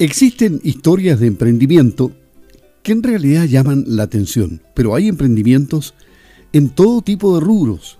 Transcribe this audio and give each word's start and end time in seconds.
Existen 0.00 0.62
historias 0.64 1.20
de 1.20 1.26
emprendimiento 1.26 2.10
que 2.82 2.92
en 2.92 3.02
realidad 3.02 3.44
llaman 3.44 3.84
la 3.86 4.04
atención, 4.04 4.62
pero 4.74 4.94
hay 4.94 5.08
emprendimientos 5.08 5.92
en 6.54 6.70
todo 6.70 7.02
tipo 7.02 7.34
de 7.34 7.44
rubros. 7.44 7.98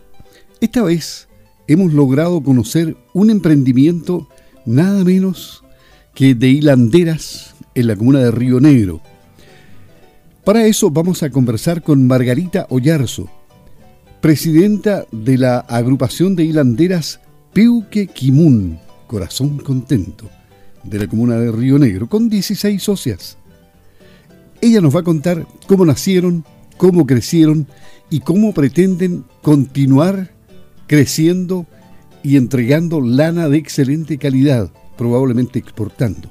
Esta 0.63 0.83
vez 0.83 1.29
hemos 1.69 1.93
logrado 1.93 2.43
conocer 2.43 2.97
un 3.13 3.29
emprendimiento 3.29 4.31
nada 4.65 5.05
menos 5.05 5.63
que 6.15 6.35
de 6.35 6.49
hilanderas 6.49 7.55
en 7.75 7.89
la 7.89 7.97
comuna 7.97 8.21
de 8.21 8.31
Río 8.31 8.61
Negro. 8.61 9.03
Para 10.43 10.65
eso 10.65 10.91
vamos 10.91 11.23
a 11.23 11.29
conversar 11.29 11.83
con 11.83 12.07
Margarita 12.07 12.67
Ollarzo, 12.71 13.29
presidenta 14.23 15.05
de 15.13 15.37
la 15.37 15.59
agrupación 15.59 16.35
de 16.35 16.45
hilanderas 16.45 17.21
Peuque 17.53 18.07
Kimun, 18.07 18.79
Corazón 19.07 19.59
Contento 19.59 20.31
de 20.85 20.99
la 20.99 21.07
comuna 21.07 21.37
de 21.37 21.53
Río 21.53 21.79
Negro, 21.79 22.09
con 22.09 22.29
16 22.29 22.83
socias. 22.83 23.37
Ella 24.61 24.81
nos 24.81 24.95
va 24.95 25.01
a 25.01 25.05
contar 25.05 25.47
cómo 25.67 25.85
nacieron, 25.85 26.45
cómo 26.77 27.07
crecieron 27.07 27.67
y 28.11 28.21
cómo 28.21 28.53
pretenden 28.53 29.25
continuar 29.43 30.31
creciendo 30.87 31.67
y 32.23 32.37
entregando 32.37 33.01
lana 33.01 33.49
de 33.49 33.59
excelente 33.59 34.19
calidad, 34.19 34.71
probablemente 34.97 35.59
exportando. 35.59 36.31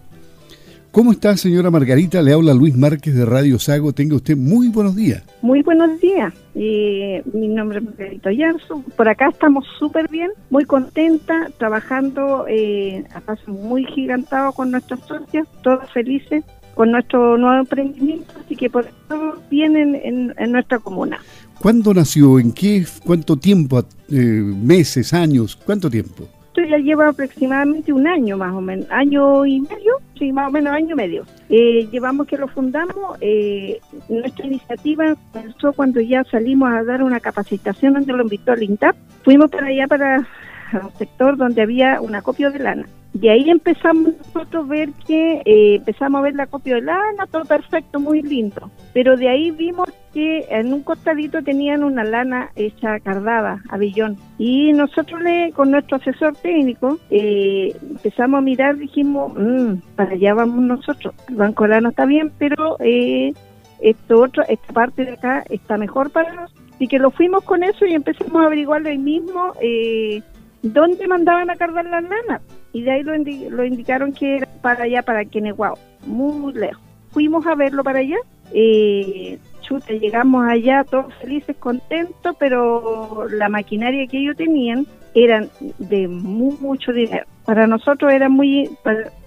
¿Cómo 0.91 1.11
está, 1.11 1.37
señora 1.37 1.69
Margarita? 1.69 2.19
Le 2.23 2.33
habla 2.33 2.51
Luis 2.55 2.75
Márquez 2.75 3.13
de 3.13 3.23
Radio 3.23 3.59
Sago. 3.59 3.93
Tenga 3.93 4.15
usted 4.15 4.35
muy 4.35 4.69
buenos 4.69 4.95
días. 4.95 5.23
Muy 5.43 5.61
buenos 5.61 5.99
días. 6.01 6.33
mi 6.55 7.47
nombre 7.47 7.77
es 7.77 7.85
Margarita 7.85 8.31
Yarzo. 8.31 8.83
Por 8.97 9.07
acá 9.07 9.29
estamos 9.29 9.65
súper 9.77 10.09
bien, 10.09 10.31
muy 10.49 10.65
contenta, 10.65 11.51
trabajando 11.59 12.45
eh, 12.47 13.05
a 13.13 13.21
paso 13.21 13.51
muy 13.51 13.85
gigantado 13.85 14.51
con 14.51 14.71
nuestros 14.71 14.99
socios, 15.01 15.47
todos 15.61 15.91
felices 15.91 16.43
con 16.73 16.91
nuestro 16.91 17.37
nuevo 17.37 17.59
emprendimiento, 17.59 18.33
así 18.43 18.55
que 18.55 18.69
por 18.69 18.85
eso 18.85 19.35
vienen 19.51 19.95
en, 19.95 20.33
en 20.37 20.51
nuestra 20.51 20.79
comuna. 20.79 21.19
¿Cuándo 21.59 21.93
nació? 21.93 22.39
¿En 22.39 22.53
qué? 22.53 22.85
¿Cuánto 23.05 23.35
tiempo? 23.35 23.83
Eh, 24.09 24.15
¿Meses? 24.15 25.13
¿Años? 25.13 25.55
¿Cuánto 25.57 25.89
tiempo? 25.89 26.27
Ya 26.69 26.77
lleva 26.77 27.09
aproximadamente 27.09 27.91
un 27.91 28.07
año 28.07 28.37
más 28.37 28.53
o 28.53 28.61
menos, 28.61 28.85
año 28.89 29.45
y 29.45 29.61
medio, 29.61 29.95
sí, 30.17 30.31
más 30.31 30.49
o 30.49 30.51
menos 30.51 30.73
año 30.73 30.91
y 30.91 30.95
medio. 30.95 31.25
Eh, 31.49 31.87
llevamos 31.91 32.27
que 32.27 32.37
lo 32.37 32.47
fundamos, 32.47 33.17
eh, 33.21 33.79
nuestra 34.07 34.45
iniciativa 34.45 35.15
comenzó 35.33 35.73
cuando 35.73 35.99
ya 35.99 36.23
salimos 36.25 36.71
a 36.71 36.83
dar 36.83 37.03
una 37.03 37.19
capacitación 37.19 37.93
donde 37.93 38.13
lo 38.13 38.23
invitó 38.23 38.53
el 38.53 38.63
INTAP. 38.63 38.95
Fuimos 39.23 39.49
para 39.49 39.67
allá, 39.67 39.87
para 39.87 40.27
un 40.73 40.93
sector 40.97 41.37
donde 41.37 41.61
había 41.61 42.01
un 42.01 42.15
acopio 42.15 42.51
de 42.51 42.59
lana. 42.59 42.87
De 43.13 43.31
ahí 43.31 43.49
empezamos 43.49 44.13
nosotros 44.17 44.65
a 44.65 44.67
ver 44.67 44.89
que 45.07 45.41
eh, 45.43 45.75
empezamos 45.75 46.19
a 46.19 46.21
ver 46.21 46.35
la 46.35 46.45
copia 46.45 46.75
de 46.75 46.81
lana, 46.81 47.25
todo 47.31 47.43
perfecto, 47.43 47.99
muy 47.99 48.21
lindo. 48.21 48.69
Pero 48.93 49.17
de 49.17 49.27
ahí 49.27 49.49
vimos 49.49 49.89
que 50.13 50.45
en 50.49 50.73
un 50.73 50.83
costadito 50.83 51.41
tenían 51.43 51.83
una 51.83 52.03
lana 52.03 52.51
hecha 52.55 52.99
cardada, 52.99 53.61
a 53.69 53.77
billón. 53.77 54.17
Y 54.37 54.73
nosotros 54.73 55.21
le, 55.21 55.51
con 55.51 55.71
nuestro 55.71 55.97
asesor 55.97 56.35
técnico 56.35 56.97
eh, 57.09 57.75
empezamos 57.81 58.39
a 58.39 58.41
mirar, 58.41 58.77
dijimos, 58.77 59.33
mmm, 59.35 59.75
para 59.95 60.11
allá 60.11 60.33
vamos 60.33 60.61
nosotros. 60.61 61.13
El 61.27 61.35
banco 61.35 61.63
de 61.63 61.69
lana 61.69 61.89
está 61.89 62.05
bien, 62.05 62.31
pero 62.37 62.77
eh, 62.79 63.33
esto 63.81 64.21
otro, 64.21 64.43
esta 64.47 64.73
parte 64.73 65.05
de 65.05 65.11
acá 65.11 65.43
está 65.49 65.77
mejor 65.77 66.11
para 66.11 66.33
nosotros. 66.33 66.65
Así 66.75 66.87
que 66.87 66.99
lo 66.99 67.11
fuimos 67.11 67.43
con 67.43 67.63
eso 67.63 67.85
y 67.85 67.93
empezamos 67.93 68.41
a 68.41 68.45
averiguar 68.45 68.85
ahí 68.87 68.97
mismo 68.97 69.53
eh, 69.61 70.21
dónde 70.61 71.07
mandaban 71.07 71.49
a 71.49 71.55
cargar 71.55 71.85
las 71.85 72.03
lana 72.03 72.41
y 72.71 72.83
de 72.83 72.91
ahí 72.91 73.03
lo, 73.03 73.13
lo 73.15 73.65
indicaron 73.65 74.13
que 74.13 74.37
era 74.37 74.47
para 74.61 74.83
allá, 74.83 75.01
para 75.03 75.25
Queneguao, 75.25 75.77
muy 76.05 76.53
lejos. 76.53 76.81
Fuimos 77.11 77.45
a 77.47 77.55
verlo 77.55 77.83
para 77.83 77.99
allá, 77.99 78.17
eh, 78.53 79.39
llegamos 79.87 80.45
allá 80.47 80.83
todos 80.83 81.13
felices, 81.15 81.55
contentos, 81.57 82.35
pero 82.39 83.27
la 83.29 83.49
maquinaria 83.49 84.07
que 84.07 84.19
ellos 84.19 84.37
tenían 84.37 84.85
eran 85.13 85.49
de 85.77 86.07
mucho 86.07 86.91
dinero. 86.91 87.25
Para 87.45 87.67
nosotros 87.67 88.11
era 88.11 88.29
muy, 88.29 88.69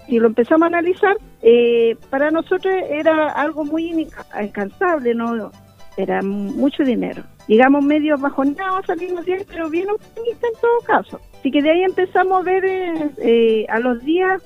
si 0.07 0.19
lo 0.19 0.27
empezamos 0.27 0.63
a 0.63 0.67
analizar, 0.67 1.17
eh, 1.41 1.97
para 2.09 2.31
nosotros 2.31 2.73
era 2.89 3.29
algo 3.29 3.65
muy 3.65 4.07
incansable, 4.41 5.13
no 5.13 5.51
era 5.97 6.21
mucho 6.21 6.83
dinero. 6.83 7.23
Llegamos 7.47 7.83
medio 7.83 8.17
bajonados, 8.17 8.85
salimos 8.85 9.25
bien, 9.25 9.43
pero 9.47 9.69
bien 9.69 9.89
optimistas 9.89 10.49
en 10.53 10.61
todo 10.61 10.79
caso. 10.85 11.19
Así 11.37 11.51
que 11.51 11.61
de 11.61 11.71
ahí 11.71 11.83
empezamos 11.83 12.39
a 12.39 12.43
ver 12.43 12.63
eh, 12.65 13.09
eh, 13.17 13.65
a 13.67 13.79
los 13.79 14.03
días, 14.03 14.41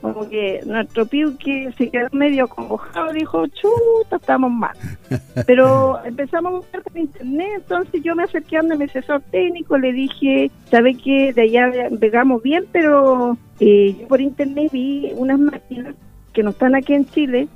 como 0.00 0.28
que 0.28 0.60
nuestro 0.64 1.06
que 1.08 1.72
se 1.76 1.90
quedó 1.90 2.08
medio 2.12 2.48
congojado, 2.48 3.12
dijo, 3.12 3.46
chuta, 3.48 4.16
estamos 4.16 4.50
mal. 4.50 4.76
Pero 5.46 5.98
empezamos 6.04 6.52
a 6.52 6.56
buscar 6.56 6.82
por 6.82 6.96
internet, 6.96 7.48
entonces 7.56 8.02
yo 8.02 8.14
me 8.14 8.24
acerqué 8.24 8.58
a 8.58 8.62
mi 8.62 8.84
asesor 8.84 9.22
técnico, 9.30 9.78
le 9.78 9.92
dije, 9.92 10.50
sabe 10.70 10.94
que 10.94 11.32
de 11.32 11.42
allá 11.42 11.70
pegamos 12.00 12.42
bien, 12.42 12.64
pero 12.72 13.36
eh, 13.60 13.96
yo 13.98 14.08
por 14.08 14.20
internet 14.20 14.70
vi 14.72 15.12
unas 15.16 15.38
máquinas 15.38 15.94
que 16.32 16.42
no 16.42 16.50
están 16.50 16.74
aquí 16.74 16.94
en 16.94 17.06
Chile, 17.06 17.48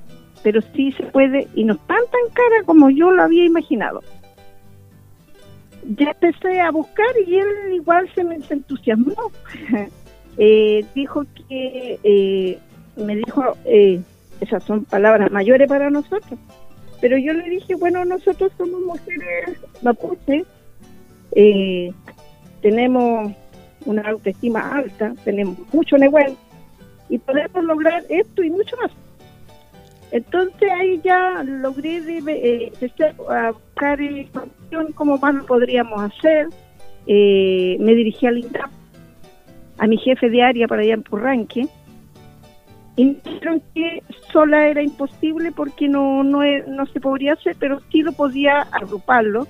pero 0.43 0.61
sí 0.75 0.93
se 0.93 1.05
puede 1.05 1.49
y 1.55 1.65
no 1.65 1.75
están 1.75 1.99
tan 2.11 2.35
caras 2.35 2.65
como 2.67 2.91
yo 2.91 3.11
lo 3.11 3.23
había 3.23 3.45
imaginado 3.45 4.01
ya 5.97 6.11
empecé 6.11 6.61
a 6.61 6.71
buscar 6.71 7.07
y 7.27 7.39
él 7.39 7.75
igual 7.75 8.09
se 8.15 8.25
me 8.25 8.37
entusiasmó. 8.37 9.15
eh, 10.39 10.85
dijo 10.95 11.25
que, 11.49 11.99
eh, 12.03 12.59
me 12.97 13.17
dijo, 13.17 13.57
eh, 13.65 14.01
esas 14.41 14.63
son 14.65 14.85
palabras 14.85 15.31
mayores 15.31 15.69
para 15.69 15.91
nosotros, 15.91 16.39
pero 17.01 17.19
yo 17.19 17.33
le 17.33 17.49
dije, 17.49 17.75
bueno, 17.75 18.05
nosotros 18.05 18.53
somos 18.57 18.81
mujeres 18.81 19.59
mapuche, 19.83 20.45
eh, 21.33 21.93
tenemos 22.61 23.33
una 23.85 24.03
autoestima 24.03 24.61
alta, 24.77 25.15
tenemos 25.25 25.59
mucho 25.73 25.97
negocio 25.97 26.37
y 27.09 27.19
podemos 27.19 27.65
lograr 27.65 28.05
esto 28.09 28.43
y 28.43 28.51
mucho 28.51 28.77
más. 28.77 28.91
Entonces 30.13 30.71
ahí 30.71 31.01
ya 31.03 31.43
logré 31.43 32.03
eh, 32.07 32.73
a 33.31 33.51
buscar 33.51 34.01
información, 34.01 34.93
cómo 34.95 35.17
más 35.19 35.35
lo 35.35 35.47
podríamos 35.47 36.01
hacer. 36.03 36.49
Eh, 37.07 37.77
me 37.81 37.95
dirigí 37.95 38.27
al 38.27 38.39
INTAP, 38.39 38.71
a 39.83 39.89
mi 39.89 39.99
jefe 39.99 40.31
de 40.31 40.41
área 40.41 40.69
para 40.69 40.83
allá 40.83 40.95
en 40.95 41.03
Purranque, 41.03 41.67
y 42.95 43.05
me 43.05 43.17
dijeron 43.25 43.61
que 43.75 44.01
sola 44.33 44.69
era 44.69 44.81
imposible 44.81 45.51
porque 45.51 45.89
no, 45.89 46.23
no, 46.23 46.41
no 46.69 46.87
se 46.87 47.01
podría 47.01 47.33
hacer, 47.33 47.57
pero 47.59 47.81
sí 47.91 48.03
lo 48.03 48.13
podía 48.13 48.61
agruparlo. 48.61 49.49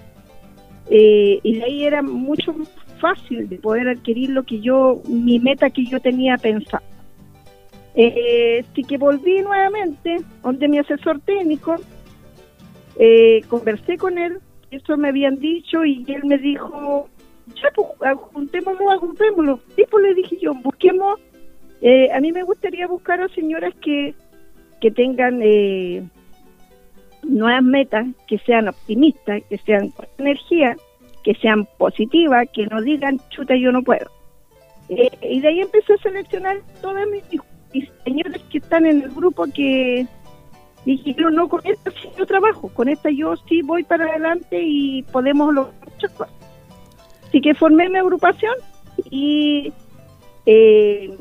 Eh, 0.89 1.39
y 1.43 1.61
ahí 1.61 1.85
era 1.85 2.01
mucho 2.01 2.55
más 2.55 2.71
fácil 2.99 3.47
de 3.47 3.59
poder 3.59 3.91
adquirir 3.91 4.31
lo 4.31 4.45
que 4.45 4.61
yo, 4.61 5.03
mi 5.07 5.39
meta 5.39 5.69
que 5.69 5.85
yo 5.85 6.01
tenía 6.01 6.39
pensado. 6.39 6.85
Eh, 7.95 8.65
así 8.71 8.85
que 8.85 8.97
volví 8.97 9.43
nuevamente 9.43 10.17
donde 10.43 10.67
mi 10.67 10.79
asesor 10.79 11.21
técnico, 11.21 11.77
eh, 12.99 13.43
conversé 13.49 13.99
con 13.99 14.17
él, 14.17 14.39
eso 14.71 14.97
me 14.97 15.09
habían 15.09 15.39
dicho 15.39 15.85
y 15.85 16.07
él 16.09 16.23
me 16.25 16.39
dijo, 16.39 17.11
ya 17.55 17.71
pues 17.75 17.87
juntémoslo, 18.33 18.99
juntémoslo. 18.99 19.61
Y 19.77 19.85
pues 19.85 20.03
le 20.05 20.15
dije 20.15 20.37
yo, 20.41 20.55
busquemos, 20.55 21.21
eh, 21.81 22.11
a 22.13 22.21
mí 22.21 22.33
me 22.33 22.43
gustaría 22.43 22.87
buscar 22.87 23.21
a 23.21 23.29
señoras 23.29 23.75
que, 23.81 24.15
que 24.81 24.91
tengan 24.91 25.41
eh, 25.43 26.03
nuevas 27.23 27.63
metas, 27.63 28.07
que 28.27 28.39
sean 28.39 28.69
optimistas, 28.69 29.43
que 29.49 29.59
sean 29.59 29.91
con 29.91 30.07
energía, 30.19 30.77
que 31.23 31.35
sean 31.35 31.67
positivas, 31.79 32.49
que 32.53 32.67
no 32.67 32.81
digan, 32.83 33.21
chuta, 33.31 33.55
yo 33.57 33.73
no 33.73 33.83
puedo. 33.83 34.11
Eh, 34.89 35.11
y 35.23 35.41
de 35.41 35.49
ahí 35.49 35.61
empecé 35.61 35.95
a 35.95 35.99
seleccionar 35.99 36.59
todas 36.81 37.07
mis 37.09 37.23
y 37.73 37.89
señores 38.05 38.43
que 38.51 38.59
están 38.59 38.87
en 38.87 39.03
el 39.03 39.11
grupo 39.11 39.47
que 39.55 40.07
dije, 40.85 41.15
yo 41.15 41.31
no, 41.31 41.49
con 41.49 41.61
esta 41.65 41.91
sí 41.91 42.09
yo 42.19 42.27
trabajo, 42.27 42.69
con 42.75 42.89
esta 42.89 43.11
yo 43.11 43.35
sí 43.49 43.63
voy 43.63 43.85
para 43.85 44.05
adelante 44.05 44.61
y 44.61 45.03
podemos 45.05 45.55
lograr 45.55 45.75
muchas 45.91 46.11
cosas. 46.13 46.42
Así 47.33 47.41
que 47.41 47.55
formé 47.55 47.89
mi 47.89 47.97
agrupación 47.97 48.53
y, 49.11 49.73
eh, 50.45 51.17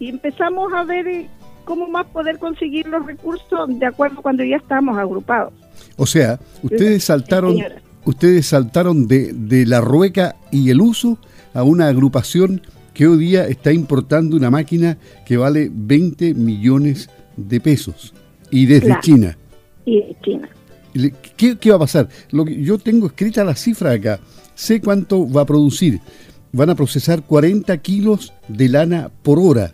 y 0.00 0.08
empezamos 0.08 0.72
a 0.72 0.82
ver 0.82 1.06
eh, 1.06 1.28
cómo 1.64 1.86
más 1.86 2.06
poder 2.06 2.40
conseguir 2.40 2.88
los 2.88 3.06
recursos 3.06 3.68
de 3.68 3.86
acuerdo 3.86 4.20
cuando 4.20 4.42
ya 4.42 4.56
estábamos 4.56 4.98
agrupados. 4.98 5.52
O 5.96 6.06
sea, 6.06 6.40
ustedes 6.64 7.04
saltaron, 7.04 7.56
ustedes 8.04 8.46
saltaron 8.46 9.06
de, 9.06 9.32
de 9.32 9.64
la 9.64 9.80
rueca 9.80 10.34
y 10.50 10.70
el 10.70 10.80
uso 10.80 11.18
a 11.54 11.62
una 11.62 11.86
agrupación 11.86 12.60
que 12.92 13.06
hoy 13.06 13.18
día 13.18 13.46
está 13.46 13.72
importando 13.72 14.36
una 14.36 14.50
máquina 14.50 14.98
que 15.24 15.36
vale 15.36 15.70
20 15.72 16.34
millones 16.34 17.08
de 17.36 17.60
pesos 17.60 18.12
y 18.50 18.66
desde 18.66 18.98
China. 19.02 19.38
Y 19.84 20.00
de 20.00 20.16
China. 20.20 20.48
¿Qué, 21.36 21.58
¿Qué, 21.58 21.70
va 21.70 21.76
a 21.76 21.80
pasar? 21.80 22.08
Lo 22.30 22.44
que, 22.44 22.62
yo 22.62 22.78
tengo 22.78 23.06
escrita 23.06 23.44
la 23.44 23.54
cifra 23.54 23.92
acá. 23.92 24.20
Sé 24.54 24.80
cuánto 24.80 25.28
va 25.28 25.42
a 25.42 25.46
producir. 25.46 26.00
Van 26.52 26.70
a 26.70 26.74
procesar 26.74 27.22
40 27.22 27.76
kilos 27.78 28.32
de 28.48 28.68
lana 28.68 29.10
por 29.22 29.38
hora. 29.38 29.72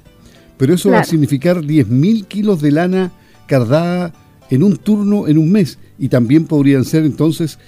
Pero 0.56 0.74
eso 0.74 0.90
va 0.90 1.00
a 1.00 1.04
significar 1.04 1.60
10.000 1.62 2.26
kilos 2.26 2.60
de 2.60 2.70
lana 2.70 3.12
cardada 3.46 4.12
en 4.50 4.62
un 4.62 4.76
turno 4.76 5.28
en 5.28 5.38
un 5.38 5.50
mes 5.50 5.78
y 5.98 6.08
también 6.08 6.46
podrían 6.46 6.84
ser 6.84 7.04
entonces 7.04 7.58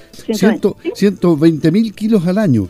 120 0.94 1.70
mil 1.70 1.94
kilos 1.94 2.26
al 2.26 2.38
año. 2.38 2.68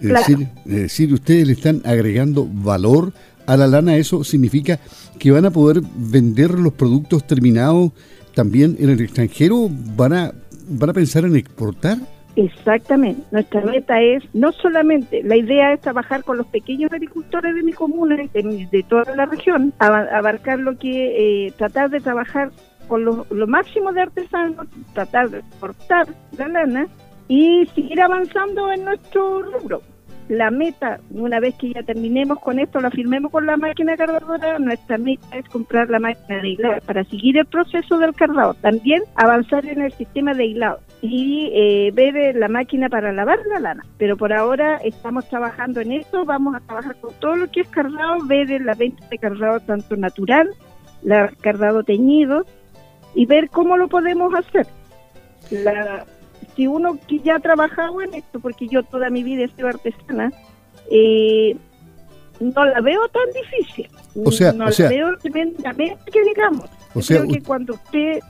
Es, 0.00 0.08
decir, 0.08 0.48
es 0.64 0.76
decir, 0.76 1.12
ustedes 1.12 1.46
le 1.46 1.52
están 1.52 1.82
agregando 1.84 2.48
valor 2.50 3.12
a 3.46 3.56
la 3.56 3.66
lana, 3.66 3.96
eso 3.96 4.24
significa 4.24 4.80
que 5.18 5.30
van 5.30 5.44
a 5.44 5.50
poder 5.50 5.82
vender 5.96 6.58
los 6.58 6.72
productos 6.72 7.26
terminados 7.26 7.92
también 8.34 8.76
en 8.78 8.90
el 8.90 9.00
extranjero, 9.00 9.68
van 9.96 10.12
a, 10.12 10.32
van 10.68 10.90
a 10.90 10.92
pensar 10.92 11.24
en 11.24 11.36
exportar. 11.36 11.98
Exactamente. 12.36 13.22
Nuestra 13.32 13.60
meta 13.62 14.00
es 14.00 14.22
no 14.32 14.52
solamente, 14.52 15.22
la 15.22 15.36
idea 15.36 15.72
es 15.72 15.80
trabajar 15.80 16.24
con 16.24 16.38
los 16.38 16.46
pequeños 16.46 16.92
agricultores 16.92 17.54
de 17.54 17.62
mi 17.62 17.72
comuna, 17.72 18.16
de, 18.16 18.84
toda 18.88 19.14
la 19.16 19.26
región, 19.26 19.74
abarcar 19.78 20.60
lo 20.60 20.78
que, 20.78 21.46
eh, 21.46 21.52
tratar 21.56 21.90
de 21.90 22.00
trabajar 22.00 22.50
con 22.88 23.04
lo, 23.04 23.46
máximo 23.46 23.92
de 23.92 24.02
artesanos, 24.02 24.66
tratar 24.94 25.30
de 25.30 25.38
exportar 25.38 26.08
la 26.36 26.48
lana 26.48 26.86
y 27.28 27.66
seguir 27.74 28.00
avanzando 28.00 28.72
en 28.72 28.84
nuestro 28.84 29.42
rubro. 29.42 29.82
La 30.30 30.52
meta, 30.52 31.00
una 31.10 31.40
vez 31.40 31.56
que 31.56 31.72
ya 31.72 31.82
terminemos 31.82 32.38
con 32.38 32.60
esto, 32.60 32.80
la 32.80 32.92
firmemos 32.92 33.32
con 33.32 33.46
la 33.46 33.56
máquina 33.56 33.96
cargadora, 33.96 34.60
nuestra 34.60 34.96
meta 34.96 35.26
es 35.36 35.44
comprar 35.48 35.90
la 35.90 35.98
máquina 35.98 36.40
de 36.40 36.50
hilado 36.50 36.80
para 36.86 37.02
seguir 37.02 37.36
el 37.36 37.46
proceso 37.46 37.98
del 37.98 38.14
cardado. 38.14 38.54
También 38.54 39.02
avanzar 39.16 39.66
en 39.66 39.80
el 39.80 39.90
sistema 39.90 40.32
de 40.32 40.46
hilado 40.46 40.78
y 41.02 41.50
eh, 41.52 41.90
ver 41.92 42.16
eh, 42.16 42.32
la 42.32 42.46
máquina 42.46 42.88
para 42.88 43.12
lavar 43.12 43.40
la 43.48 43.58
lana. 43.58 43.84
Pero 43.98 44.16
por 44.16 44.32
ahora 44.32 44.76
estamos 44.84 45.28
trabajando 45.28 45.80
en 45.80 45.90
esto, 45.90 46.24
vamos 46.24 46.54
a 46.54 46.60
trabajar 46.60 46.94
con 47.00 47.12
todo 47.14 47.34
lo 47.34 47.50
que 47.50 47.62
es 47.62 47.68
cardado, 47.68 48.24
ver 48.24 48.50
la 48.60 48.74
venta 48.74 49.04
de 49.08 49.18
cardado 49.18 49.58
tanto 49.58 49.96
natural, 49.96 50.48
la 51.02 51.26
cardado 51.40 51.82
teñido, 51.82 52.46
y 53.16 53.26
ver 53.26 53.50
cómo 53.50 53.76
lo 53.76 53.88
podemos 53.88 54.32
hacer. 54.32 54.68
La, 55.50 56.06
si 56.56 56.66
uno 56.66 56.98
que 57.06 57.18
ya 57.20 57.36
ha 57.36 57.40
trabajado 57.40 58.00
en 58.02 58.14
esto, 58.14 58.40
porque 58.40 58.68
yo 58.68 58.82
toda 58.82 59.10
mi 59.10 59.22
vida 59.22 59.44
he 59.44 59.48
sido 59.48 59.68
artesana, 59.68 60.32
eh, 60.90 61.56
no 62.40 62.64
la 62.64 62.80
veo 62.80 63.08
tan 63.08 63.30
difícil. 63.32 63.88
O 64.24 64.32
sea, 64.32 64.52
no 64.52 64.66
o 64.66 64.72
sea, 64.72 64.86
la 64.86 64.96
veo 64.96 65.18
tremendamente 65.18 66.10
que 66.10 66.22
digamos. 66.24 66.68
O 66.94 67.02
sea, 67.02 67.18
creo 67.18 67.32
que 67.32 67.42
cuando 67.42 67.74
usted 67.74 68.20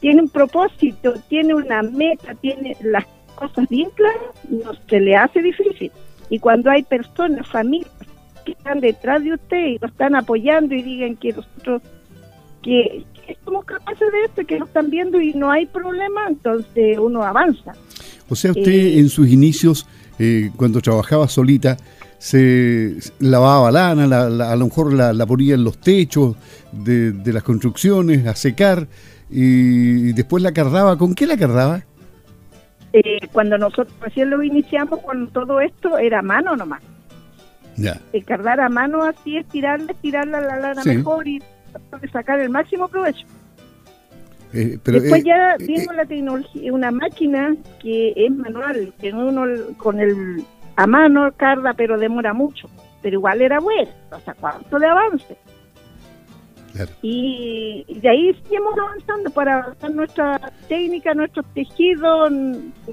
tiene 0.00 0.22
un 0.22 0.28
propósito, 0.28 1.14
tiene 1.28 1.54
una 1.54 1.82
meta, 1.82 2.34
tiene 2.34 2.76
las 2.82 3.04
cosas 3.34 3.68
bien 3.68 3.90
claras, 3.94 4.34
no 4.48 4.72
se 4.88 5.00
le 5.00 5.16
hace 5.16 5.42
difícil. 5.42 5.90
Y 6.30 6.38
cuando 6.38 6.70
hay 6.70 6.82
personas, 6.82 7.46
familias 7.48 7.90
que 8.44 8.52
están 8.52 8.80
detrás 8.80 9.22
de 9.24 9.34
usted 9.34 9.66
y 9.66 9.78
lo 9.78 9.88
están 9.88 10.14
apoyando 10.14 10.74
y 10.74 10.82
digan 10.82 11.16
que 11.16 11.32
nosotros 11.32 11.82
que, 12.62 13.04
somos 13.44 13.64
capaces 13.64 14.12
de 14.12 14.24
esto, 14.24 14.46
que 14.46 14.58
lo 14.58 14.64
están 14.64 14.90
viendo 14.90 15.20
y 15.20 15.32
no 15.34 15.50
hay 15.50 15.66
problema, 15.66 16.26
entonces 16.28 16.98
uno 16.98 17.22
avanza. 17.22 17.72
O 18.28 18.36
sea, 18.36 18.50
usted 18.50 18.72
eh, 18.72 18.98
en 18.98 19.08
sus 19.08 19.28
inicios, 19.28 19.86
eh, 20.18 20.50
cuando 20.56 20.80
trabajaba 20.80 21.28
solita, 21.28 21.76
se 22.18 22.96
lavaba 23.20 23.70
lana, 23.70 24.04
a 24.04 24.56
lo 24.56 24.66
mejor 24.66 24.92
la, 24.92 25.26
ponía 25.26 25.54
en 25.54 25.64
los 25.64 25.78
techos 25.78 26.36
de, 26.72 27.32
las 27.32 27.42
construcciones 27.42 28.26
a 28.26 28.34
secar 28.34 28.88
y 29.30 30.12
después 30.12 30.42
la 30.42 30.52
cardaba. 30.52 30.98
¿Con 30.98 31.14
qué 31.14 31.26
la 31.26 31.36
cardaba? 31.36 31.84
Eh, 32.92 33.28
cuando 33.32 33.56
nosotros 33.58 33.94
recién 34.00 34.30
lo 34.30 34.42
iniciamos 34.42 35.00
con 35.00 35.28
todo 35.28 35.60
esto 35.60 35.98
era 35.98 36.20
a 36.20 36.22
mano 36.22 36.56
nomás. 36.56 36.82
Ya. 37.76 38.00
cardar 38.26 38.58
a 38.60 38.68
mano 38.68 39.04
así, 39.04 39.36
estirarla, 39.36 39.92
estirarla 39.92 40.40
la 40.40 40.56
lana 40.58 40.82
mejor 40.82 41.28
y 41.28 41.40
de 42.00 42.08
sacar 42.08 42.40
el 42.40 42.50
máximo 42.50 42.88
provecho. 42.88 43.26
Eh, 44.52 44.78
Después 44.82 45.20
eh, 45.20 45.24
ya 45.24 45.54
eh, 45.54 45.66
vimos 45.66 45.94
la 45.94 46.06
tecnología, 46.06 46.72
una 46.72 46.90
máquina 46.90 47.54
que 47.80 48.14
es 48.16 48.30
manual, 48.30 48.92
que 49.00 49.12
uno 49.12 49.44
con 49.76 50.00
el 50.00 50.44
a 50.76 50.86
mano 50.86 51.30
carga, 51.36 51.74
pero 51.74 51.98
demora 51.98 52.32
mucho, 52.32 52.68
pero 53.02 53.16
igual 53.16 53.42
era 53.42 53.58
bueno, 53.58 53.90
o 54.12 54.20
sea, 54.20 54.34
cuánto 54.34 54.78
de 54.78 54.86
avance. 54.86 55.36
Y 57.02 57.84
de 58.00 58.08
ahí 58.08 58.32
seguimos 58.44 58.74
avanzando 58.78 59.30
para 59.30 59.64
avanzar 59.64 59.90
nuestra 59.90 60.52
técnica, 60.68 61.12
nuestros 61.14 61.44
tejidos, 61.52 62.30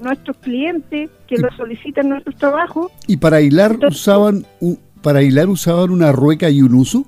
nuestros 0.02 0.36
clientes 0.38 1.10
que 1.28 1.36
lo 1.38 1.48
solicitan 1.56 2.08
nuestros 2.08 2.34
trabajos. 2.36 2.90
¿Y 3.06 3.18
para 3.18 3.40
hilar 3.40 3.78
usaban 3.86 4.44
para 5.02 5.22
hilar 5.22 5.48
usaban 5.48 5.90
una 5.90 6.10
rueca 6.10 6.50
y 6.50 6.62
un 6.62 6.74
uso? 6.74 7.04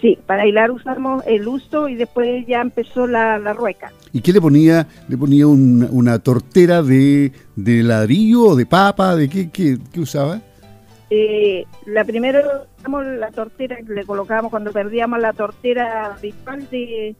Sí, 0.00 0.16
para 0.26 0.46
hilar 0.46 0.70
usamos 0.70 1.24
el 1.26 1.46
uso 1.48 1.88
y 1.88 1.96
después 1.96 2.46
ya 2.46 2.60
empezó 2.60 3.06
la, 3.06 3.38
rueca. 3.52 3.92
¿Y 4.12 4.20
qué 4.20 4.32
le 4.32 4.40
ponía? 4.40 4.86
¿Le 5.08 5.16
ponía 5.16 5.46
una 5.46 6.18
tortera 6.20 6.82
de, 6.82 7.32
ladrillo 7.56 8.42
o 8.42 8.56
de 8.56 8.66
papa? 8.66 9.16
¿De 9.16 9.28
qué, 9.28 9.50
qué, 9.50 9.78
usaba? 10.00 10.40
Eh, 11.10 11.64
la 11.86 12.04
primero 12.04 12.40
usamos 12.78 13.06
la 13.06 13.30
tortera 13.30 13.76
que 13.76 13.92
le 13.92 14.04
colocábamos 14.04 14.50
cuando 14.50 14.72
perdíamos 14.72 15.18
la 15.20 15.32
tortera 15.32 16.14
habitual 16.14 16.68
de, 16.70 17.16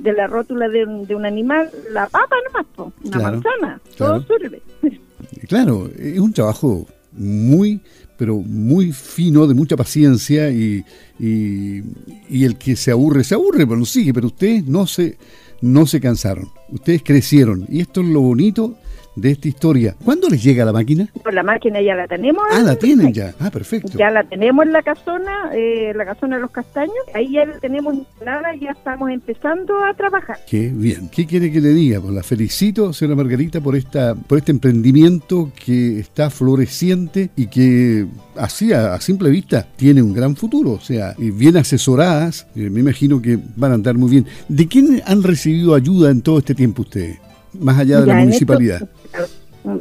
de 0.00 0.12
la 0.12 0.26
rótula 0.26 0.68
de 0.68 0.84
un, 0.84 1.24
animal, 1.24 1.70
la 1.90 2.06
papa 2.06 2.36
nomás, 2.46 2.92
una 3.04 3.18
manzana, 3.18 3.80
todo 3.96 4.22
sirve. 4.22 4.62
Claro, 5.48 5.88
es 5.98 6.18
un 6.18 6.32
trabajo 6.32 6.86
muy, 7.12 7.80
pero 8.20 8.36
muy 8.36 8.92
fino, 8.92 9.46
de 9.46 9.54
mucha 9.54 9.78
paciencia 9.78 10.50
y, 10.50 10.84
y, 11.18 12.44
el 12.44 12.58
que 12.58 12.76
se 12.76 12.90
aburre, 12.90 13.24
se 13.24 13.34
aburre, 13.34 13.66
pero 13.66 13.78
no 13.78 13.86
sigue, 13.86 14.12
pero 14.12 14.26
ustedes 14.26 14.66
no 14.66 14.86
se, 14.86 15.16
no 15.62 15.86
se 15.86 16.02
cansaron, 16.02 16.50
ustedes 16.68 17.02
crecieron 17.02 17.64
y 17.70 17.80
esto 17.80 18.02
es 18.02 18.08
lo 18.08 18.20
bonito 18.20 18.76
de 19.20 19.32
esta 19.32 19.48
historia. 19.48 19.94
¿Cuándo 20.04 20.28
les 20.28 20.42
llega 20.42 20.64
la 20.64 20.72
máquina? 20.72 21.08
Pues 21.22 21.34
la 21.34 21.42
máquina 21.42 21.80
ya 21.80 21.94
la 21.94 22.06
tenemos. 22.06 22.42
Ah, 22.50 22.60
la 22.60 22.76
tienen 22.76 23.12
ya. 23.12 23.34
Ah, 23.38 23.50
perfecto. 23.50 23.96
Ya 23.96 24.10
la 24.10 24.24
tenemos 24.24 24.64
en 24.64 24.72
la 24.72 24.82
casona, 24.82 25.50
eh, 25.54 25.92
la 25.94 26.04
casona 26.04 26.36
de 26.36 26.42
los 26.42 26.50
castaños. 26.50 26.94
Ahí 27.14 27.32
ya 27.32 27.44
la 27.44 27.58
tenemos 27.58 27.94
instalada 27.94 28.54
y 28.54 28.60
ya 28.60 28.70
estamos 28.70 29.10
empezando 29.10 29.84
a 29.84 29.94
trabajar. 29.94 30.38
Qué 30.48 30.70
bien. 30.74 31.08
¿Qué 31.08 31.26
quiere 31.26 31.52
que 31.52 31.60
le 31.60 31.70
diga? 31.70 32.00
Pues 32.00 32.14
la 32.14 32.22
felicito, 32.22 32.92
señora 32.92 33.16
Margarita, 33.16 33.60
por 33.60 33.76
esta, 33.76 34.14
por 34.14 34.38
este 34.38 34.52
emprendimiento 34.52 35.52
que 35.64 36.00
está 36.00 36.30
floreciente 36.30 37.30
y 37.36 37.46
que 37.48 38.06
así 38.36 38.72
a, 38.72 38.98
simple 39.00 39.30
vista 39.30 39.66
tiene 39.76 40.02
un 40.02 40.12
gran 40.12 40.36
futuro. 40.36 40.72
O 40.72 40.80
sea, 40.80 41.14
bien 41.18 41.56
asesoradas, 41.56 42.46
eh, 42.56 42.70
me 42.70 42.80
imagino 42.80 43.20
que 43.20 43.38
van 43.56 43.72
a 43.72 43.74
andar 43.74 43.96
muy 43.96 44.10
bien. 44.10 44.26
¿De 44.48 44.66
quién 44.66 45.02
han 45.06 45.22
recibido 45.22 45.74
ayuda 45.74 46.10
en 46.10 46.22
todo 46.22 46.38
este 46.38 46.54
tiempo 46.54 46.82
ustedes? 46.82 47.18
Más 47.58 47.78
allá 47.78 48.00
de 48.00 48.06
la 48.06 48.14
municipalidad 48.14 48.88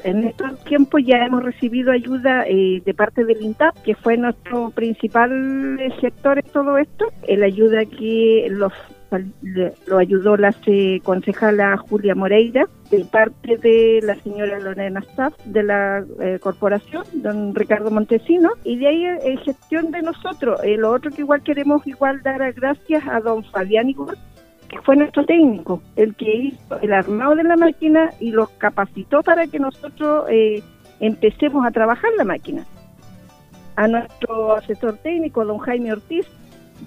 en 0.04 0.24
estos 0.26 0.64
tiempos 0.66 1.02
ya 1.06 1.26
hemos 1.26 1.44
recibido 1.44 1.92
ayuda 1.92 2.44
eh, 2.48 2.82
de 2.86 2.94
parte 2.94 3.24
del 3.24 3.42
INTAP, 3.42 3.76
que 3.84 3.96
fue 3.96 4.18
nuestro 4.18 4.72
principal 4.72 5.80
sector 6.02 6.40
en 6.40 6.52
todo 6.52 6.78
esto. 6.78 7.06
La 7.28 7.46
ayuda 7.46 7.86
que 7.86 8.48
los 8.50 8.74
lo 9.88 9.98
ayudó 9.98 10.38
la 10.38 10.54
concejala 11.04 11.78
Julia 11.78 12.14
Moreira, 12.14 12.68
de 12.92 13.06
parte 13.06 13.58
de 13.58 14.02
la 14.04 14.16
señora 14.16 14.60
Lorena 14.60 15.00
Staff 15.00 15.34
de 15.46 15.64
la 15.64 16.06
eh, 16.20 16.38
corporación, 16.40 17.04
don 17.14 17.56
Ricardo 17.56 17.90
Montesino, 17.90 18.52
y 18.64 18.78
de 18.78 18.88
ahí 18.88 19.06
en 19.06 19.38
gestión 19.40 19.92
de 19.92 20.02
nosotros. 20.02 20.60
Eh, 20.64 20.78
lo 20.78 20.92
otro 20.92 21.12
que 21.12 21.22
igual 21.22 21.42
queremos 21.42 21.86
igual 21.88 22.22
dar 22.22 22.54
gracias 22.54 23.04
a 23.08 23.20
don 23.20 23.44
Fabián 23.46 23.90
Igor, 23.90 24.16
que 24.70 24.80
fue 24.82 24.96
nuestro 24.96 25.26
técnico, 25.26 25.82
el 25.96 26.16
que 26.16 26.32
hizo 26.34 26.80
el 26.82 26.94
armado 26.94 27.36
de 27.36 27.44
la 27.44 27.58
máquina 27.58 28.12
y 28.20 28.32
los 28.32 28.50
capacitó 28.52 29.24
para 29.24 29.48
que 29.48 29.60
nosotros 29.60 30.26
eh, 30.30 30.64
empecemos 31.00 31.66
a 31.66 31.72
trabajar 31.72 32.12
la 32.18 32.24
máquina. 32.24 32.66
A 33.76 33.88
nuestro 33.88 34.56
asesor 34.56 34.98
técnico, 34.98 35.44
don 35.44 35.58
Jaime 35.60 35.92
Ortiz, 35.92 36.28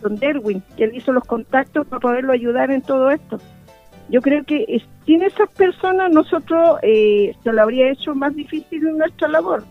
don 0.01 0.17
Derwin, 0.17 0.63
que 0.77 0.85
él 0.85 0.95
hizo 0.95 1.13
los 1.13 1.25
contactos 1.25 1.87
para 1.87 2.01
poderlo 2.01 2.33
ayudar 2.33 2.71
en 2.71 2.83
todo 2.83 3.11
esto. 3.11 3.39
Yo 4.09 4.21
creo 4.21 4.45
que 4.45 4.83
sin 5.05 5.23
esas 5.23 5.51
personas 5.51 6.13
nosotros 6.13 6.79
eh, 6.83 7.35
se 7.43 7.53
lo 7.53 7.63
habría 7.63 7.91
hecho 7.91 8.15
más 8.15 8.35
difícil 8.35 8.97
nuestra 8.97 9.29
labor. 9.29 9.65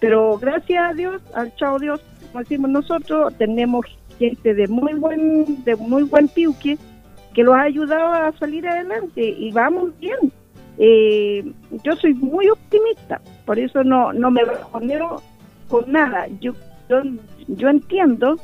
Pero 0.00 0.38
gracias 0.38 0.90
a 0.90 0.94
Dios, 0.94 1.22
al 1.34 1.54
chao 1.56 1.78
Dios, 1.78 2.00
como 2.32 2.40
decimos 2.40 2.70
nosotros, 2.70 3.34
tenemos 3.38 3.86
gente 4.18 4.54
de 4.54 4.66
muy 4.68 4.94
buen, 4.94 5.64
de 5.64 5.76
muy 5.76 6.02
buen 6.04 6.28
piuque, 6.28 6.78
que 7.36 7.44
los 7.44 7.54
ha 7.54 7.64
ayudado 7.64 8.14
a 8.14 8.32
salir 8.38 8.66
adelante 8.66 9.22
y 9.22 9.52
vamos 9.52 9.90
bien. 10.00 10.32
Eh, 10.78 11.44
yo 11.84 11.94
soy 11.96 12.14
muy 12.14 12.48
optimista, 12.48 13.20
por 13.44 13.58
eso 13.58 13.84
no, 13.84 14.10
no 14.14 14.30
me 14.30 14.42
bajoneo 14.42 15.20
con 15.68 15.92
nada. 15.92 16.28
Yo, 16.40 16.54
yo, 16.88 17.02
yo 17.48 17.68
entiendo 17.68 18.36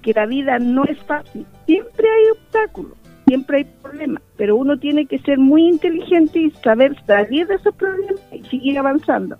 que 0.00 0.14
la 0.14 0.24
vida 0.24 0.58
no 0.58 0.84
es 0.84 0.98
fácil, 1.02 1.44
siempre 1.66 2.08
hay 2.08 2.30
obstáculos, 2.30 2.96
siempre 3.26 3.58
hay 3.58 3.64
problemas, 3.82 4.22
pero 4.38 4.56
uno 4.56 4.78
tiene 4.78 5.04
que 5.04 5.18
ser 5.18 5.36
muy 5.36 5.68
inteligente 5.68 6.38
y 6.38 6.50
saber 6.62 6.96
salir 7.04 7.46
de 7.46 7.56
esos 7.56 7.74
problemas 7.74 8.22
y 8.32 8.42
seguir 8.44 8.78
avanzando. 8.78 9.36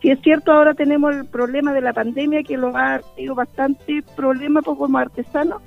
Si 0.00 0.10
es 0.12 0.20
cierto, 0.20 0.52
ahora 0.52 0.74
tenemos 0.74 1.12
el 1.16 1.24
problema 1.24 1.72
de 1.72 1.80
la 1.80 1.92
pandemia 1.92 2.44
que 2.44 2.56
lo 2.56 2.76
ha 2.76 3.00
tenido 3.16 3.34
bastante 3.34 4.04
problema 4.14 4.62
como 4.62 4.96
artesanos, 4.96 5.60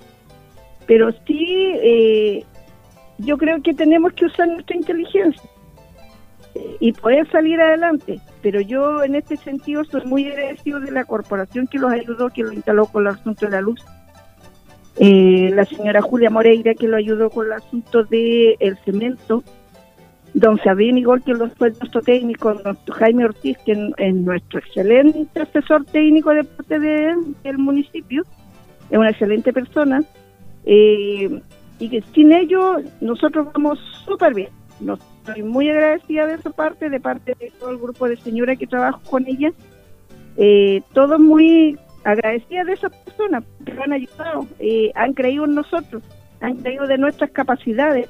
pero 0.87 1.11
sí 1.25 1.73
eh, 1.81 2.43
yo 3.17 3.37
creo 3.37 3.61
que 3.61 3.73
tenemos 3.73 4.13
que 4.13 4.25
usar 4.25 4.47
nuestra 4.47 4.75
inteligencia 4.75 5.49
y 6.79 6.91
poder 6.93 7.29
salir 7.31 7.59
adelante. 7.59 8.19
Pero 8.41 8.61
yo 8.61 9.03
en 9.03 9.15
este 9.15 9.37
sentido 9.37 9.83
soy 9.85 10.05
muy 10.05 10.27
agradecido 10.27 10.79
de 10.79 10.91
la 10.91 11.05
corporación 11.05 11.67
que 11.67 11.79
los 11.79 11.91
ayudó, 11.91 12.29
que 12.29 12.43
lo 12.43 12.53
instaló 12.53 12.85
con 12.85 13.03
el 13.03 13.13
asunto 13.13 13.45
de 13.45 13.51
la 13.51 13.61
luz. 13.61 13.83
Eh, 14.97 15.51
la 15.53 15.65
señora 15.65 16.01
Julia 16.01 16.29
Moreira 16.29 16.73
que 16.73 16.87
lo 16.87 16.95
ayudó 16.95 17.29
con 17.29 17.47
el 17.47 17.53
asunto 17.53 18.03
del 18.03 18.55
el 18.59 18.77
cemento. 18.85 19.43
Don 20.33 20.57
Sabín 20.63 20.97
igual 20.97 21.23
que 21.23 21.33
lo 21.33 21.49
fue 21.51 21.71
nuestro 21.71 22.01
técnico, 22.01 22.53
don 22.53 22.77
Jaime 22.97 23.23
Ortiz, 23.23 23.57
que 23.65 23.71
es 23.71 24.15
nuestro 24.15 24.59
excelente 24.59 25.39
asesor 25.39 25.85
técnico 25.85 26.31
de 26.31 26.43
parte 26.43 26.77
del 26.77 27.57
municipio, 27.57 28.23
es 28.89 28.97
una 28.97 29.11
excelente 29.11 29.53
persona. 29.53 30.03
Eh, 30.65 31.41
y 31.79 31.89
que 31.89 32.01
sin 32.13 32.31
ello 32.31 32.77
nosotros 33.01 33.47
vamos 33.53 33.79
súper 34.05 34.33
bien. 34.33 34.49
Nos, 34.79 34.99
estoy 35.25 35.43
muy 35.43 35.69
agradecida 35.69 36.27
de 36.27 36.35
esa 36.35 36.49
parte, 36.49 36.89
de 36.89 36.99
parte 36.99 37.35
de 37.39 37.51
todo 37.59 37.71
el 37.71 37.77
grupo 37.77 38.07
de 38.07 38.17
señoras 38.17 38.57
que 38.57 38.67
trabajo 38.67 39.01
con 39.09 39.25
ella. 39.27 39.51
Eh, 40.37 40.81
todos 40.93 41.19
muy 41.19 41.77
agradecidas 42.03 42.67
de 42.67 42.73
esas 42.73 42.95
personas 42.97 43.43
que 43.65 43.73
nos 43.73 43.83
han 43.83 43.93
ayudado, 43.93 44.47
eh, 44.59 44.91
han 44.95 45.13
creído 45.13 45.45
en 45.45 45.55
nosotros, 45.55 46.03
han 46.41 46.57
creído 46.57 46.87
de 46.87 46.97
nuestras 46.97 47.31
capacidades, 47.31 48.07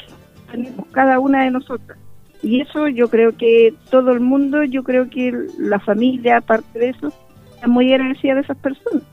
tenemos 0.51 0.85
cada 0.91 1.19
una 1.19 1.43
de 1.43 1.51
nosotras. 1.51 1.97
Y 2.41 2.61
eso 2.61 2.87
yo 2.89 3.09
creo 3.09 3.35
que 3.37 3.73
todo 3.89 4.11
el 4.11 4.19
mundo, 4.19 4.63
yo 4.63 4.83
creo 4.83 5.09
que 5.09 5.33
la 5.57 5.79
familia, 5.79 6.37
aparte 6.37 6.77
de 6.77 6.89
eso, 6.89 7.11
está 7.53 7.67
muy 7.67 7.93
agradecida 7.93 8.35
de 8.35 8.41
esas 8.41 8.57
personas. 8.57 9.03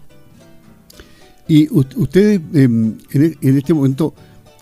Y 1.52 1.68
ustedes 1.70 2.40
em, 2.54 2.96
e, 3.12 3.36
en 3.42 3.58
este 3.58 3.74
momento 3.74 4.14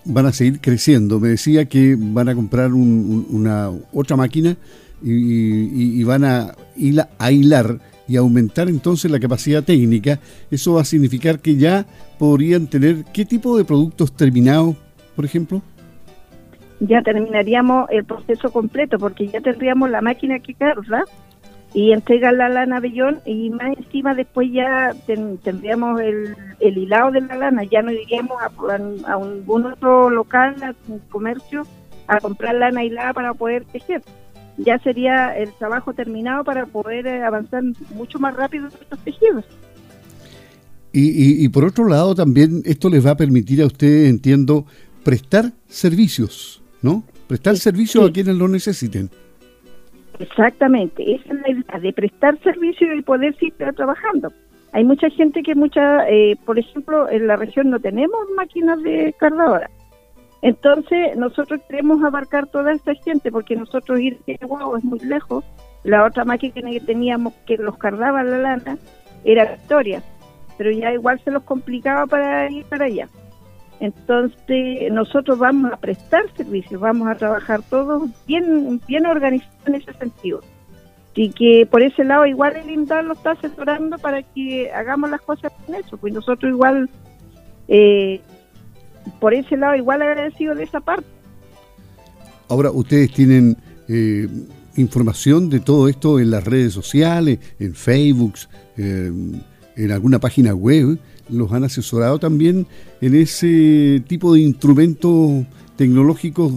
van 0.04 0.26
a 0.26 0.32
seguir 0.32 0.60
creciendo. 0.60 1.20
Me 1.20 1.28
decía 1.28 1.66
que 1.66 1.96
van 1.96 2.28
a 2.28 2.34
comprar 2.34 2.72
una 2.72 3.70
otra 3.92 4.16
máquina 4.16 4.56
y, 5.00 6.02
van 6.02 6.24
a, 6.24 6.52
a 7.18 7.30
hilar 7.30 7.78
y 8.08 8.16
aumentar 8.16 8.68
entonces 8.68 9.08
la 9.08 9.20
capacidad 9.20 9.62
técnica. 9.62 10.18
Eso 10.50 10.74
va 10.74 10.80
a 10.80 10.84
significar 10.84 11.38
que 11.38 11.54
ya 11.54 11.86
podrían 12.18 12.66
tener 12.66 13.04
qué 13.12 13.24
tipo 13.24 13.56
de 13.56 13.64
productos 13.64 14.10
terminados, 14.10 14.74
por 15.14 15.24
ejemplo. 15.24 15.62
Ya 16.80 17.02
terminaríamos 17.02 17.88
el 17.90 18.04
proceso 18.04 18.50
completo 18.50 18.98
porque 18.98 19.28
ya 19.28 19.40
tendríamos 19.40 19.90
la 19.90 20.00
máquina 20.00 20.40
que 20.40 20.54
carga 20.54 21.04
y 21.72 21.92
entrega 21.92 22.32
la 22.32 22.48
lana 22.48 22.80
Bellón 22.80 23.20
y 23.24 23.50
más 23.50 23.76
encima 23.76 24.14
después 24.14 24.48
ya 24.52 24.94
tendríamos 25.06 26.00
el, 26.00 26.34
el, 26.58 26.78
hilado 26.78 27.12
de 27.12 27.20
la 27.20 27.36
lana, 27.36 27.64
ya 27.64 27.82
no 27.82 27.92
iríamos 27.92 28.36
a, 28.42 29.12
a, 29.12 29.18
otro 29.18 30.10
local, 30.10 30.56
a 30.62 30.74
un 30.88 30.98
comercio, 31.10 31.62
a 32.08 32.18
comprar 32.18 32.56
lana 32.56 32.84
hilada 32.84 33.12
para 33.12 33.34
poder 33.34 33.64
tejer. 33.66 34.02
Ya 34.56 34.78
sería 34.80 35.36
el 35.38 35.52
trabajo 35.54 35.94
terminado 35.94 36.44
para 36.44 36.66
poder 36.66 37.06
eh, 37.06 37.22
avanzar 37.22 37.62
mucho 37.94 38.18
más 38.18 38.34
rápido 38.34 38.66
en 38.66 38.72
estos 38.72 38.98
tejidos. 39.04 39.44
Y, 40.92 41.44
y, 41.44 41.48
por 41.50 41.64
otro 41.64 41.86
lado 41.86 42.16
también 42.16 42.62
esto 42.64 42.90
les 42.90 43.06
va 43.06 43.12
a 43.12 43.16
permitir 43.16 43.62
a 43.62 43.66
ustedes, 43.66 44.10
entiendo, 44.10 44.66
prestar 45.04 45.52
servicios, 45.68 46.62
¿no? 46.82 47.04
Prestar 47.28 47.56
servicios 47.58 48.10
a 48.10 48.12
quienes 48.12 48.34
lo 48.34 48.48
necesiten. 48.48 49.08
Exactamente, 50.20 51.14
esa 51.14 51.32
es 51.32 51.40
la 51.40 51.50
idea 51.50 51.80
de 51.80 51.92
prestar 51.94 52.38
servicio 52.42 52.94
y 52.94 53.00
poder 53.00 53.34
seguir 53.36 53.54
trabajando. 53.74 54.30
Hay 54.72 54.84
mucha 54.84 55.08
gente 55.08 55.42
que 55.42 55.54
mucha, 55.54 56.06
eh, 56.08 56.36
por 56.44 56.58
ejemplo, 56.58 57.08
en 57.08 57.26
la 57.26 57.36
región 57.36 57.70
no 57.70 57.80
tenemos 57.80 58.20
máquinas 58.36 58.82
de 58.82 59.14
cargadora. 59.18 59.70
Entonces, 60.42 61.16
nosotros 61.16 61.60
queremos 61.68 62.04
abarcar 62.04 62.46
toda 62.48 62.72
esta 62.72 62.94
gente 62.96 63.32
porque 63.32 63.56
nosotros 63.56 63.98
ir 63.98 64.18
a 64.40 64.46
wow, 64.46 64.76
es 64.76 64.84
muy 64.84 65.00
lejos. 65.00 65.42
La 65.84 66.04
otra 66.04 66.26
máquina 66.26 66.70
que 66.70 66.80
teníamos 66.80 67.32
que 67.46 67.56
los 67.56 67.78
cargaba 67.78 68.22
la 68.22 68.38
lana 68.38 68.76
era 69.24 69.52
Victoria, 69.52 70.02
pero 70.58 70.70
ya 70.70 70.92
igual 70.92 71.18
se 71.24 71.30
los 71.30 71.42
complicaba 71.44 72.06
para 72.06 72.50
ir 72.50 72.66
para 72.66 72.84
allá. 72.84 73.08
Entonces, 73.80 74.92
nosotros 74.92 75.38
vamos 75.38 75.72
a 75.72 75.76
prestar 75.78 76.24
servicios, 76.36 76.80
vamos 76.80 77.08
a 77.08 77.14
trabajar 77.14 77.62
todos 77.62 78.10
bien, 78.26 78.80
bien 78.86 79.06
organizados 79.06 79.66
en 79.66 79.74
ese 79.76 79.92
sentido. 79.94 80.40
Y 81.14 81.30
que 81.30 81.66
por 81.68 81.82
ese 81.82 82.04
lado, 82.04 82.24
igual 82.26 82.56
el 82.56 82.70
INDAR 82.70 83.04
lo 83.04 83.14
está 83.14 83.32
asesorando 83.32 83.98
para 83.98 84.22
que 84.22 84.70
hagamos 84.72 85.10
las 85.10 85.20
cosas 85.22 85.52
con 85.66 85.74
eso. 85.74 85.96
Pues 85.96 86.12
nosotros, 86.12 86.50
igual, 86.50 86.88
eh, 87.68 88.20
por 89.18 89.34
ese 89.34 89.56
lado, 89.56 89.74
igual 89.74 90.02
agradecido 90.02 90.54
de 90.54 90.64
esa 90.64 90.80
parte. 90.80 91.06
Ahora, 92.48 92.70
ustedes 92.70 93.12
tienen 93.12 93.56
eh, 93.88 94.28
información 94.76 95.48
de 95.50 95.60
todo 95.60 95.88
esto 95.88 96.20
en 96.20 96.30
las 96.30 96.44
redes 96.44 96.72
sociales, 96.72 97.38
en 97.58 97.74
Facebook, 97.74 98.34
eh, 98.76 99.10
en 99.76 99.90
alguna 99.90 100.18
página 100.18 100.54
web 100.54 100.98
los 101.30 101.52
han 101.52 101.64
asesorado 101.64 102.18
también 102.18 102.66
en 103.00 103.14
ese 103.14 104.02
tipo 104.06 104.34
de 104.34 104.40
instrumentos 104.40 105.44
tecnológicos 105.76 106.52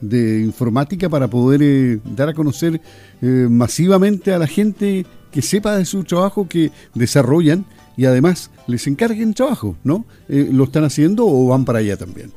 de, 0.00 0.40
informática 0.40 1.08
para 1.08 1.28
poder 1.28 1.60
eh, 1.62 1.98
dar 2.16 2.30
a 2.30 2.32
conocer 2.32 2.80
eh, 3.20 3.46
masivamente 3.50 4.32
a 4.32 4.38
la 4.38 4.46
gente 4.46 5.04
que 5.32 5.42
sepa 5.42 5.76
de 5.76 5.84
su 5.84 6.04
trabajo 6.04 6.48
que 6.48 6.70
desarrollan 6.94 7.66
y 7.96 8.06
además 8.06 8.50
les 8.68 8.86
encarguen 8.86 9.34
trabajo, 9.34 9.76
¿no? 9.84 10.04
Eh, 10.28 10.48
¿Lo 10.50 10.64
están 10.64 10.84
haciendo 10.84 11.26
o 11.26 11.48
van 11.48 11.64
para 11.64 11.80
allá 11.80 11.96
también? 11.96 12.32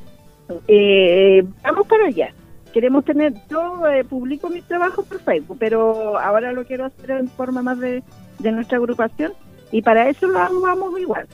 vamos 1.63 1.87
para 1.87 2.07
allá. 2.07 2.33
Queremos 2.73 3.05
tener, 3.05 3.33
yo 3.49 3.81
publico 4.09 4.49
mis 4.49 4.65
trabajos 4.65 5.05
por 5.05 5.21
Facebook, 5.21 5.55
pero 5.59 6.19
ahora 6.19 6.51
lo 6.51 6.65
quiero 6.65 6.85
hacer 6.85 7.11
en 7.11 7.29
forma 7.29 7.61
más 7.61 7.79
de, 7.79 8.03
de 8.39 8.51
nuestra 8.51 8.79
agrupación 8.79 9.31
y 9.71 9.81
para 9.81 10.09
eso 10.09 10.27
lo 10.27 10.61
vamos 10.61 10.99
igual 10.99 11.25